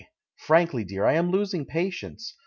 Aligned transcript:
Frankly, 0.39 0.83
dear, 0.83 1.05
I 1.05 1.13
am 1.13 1.29
losing 1.29 1.63
pa 1.63 1.85
tience. 1.91 2.33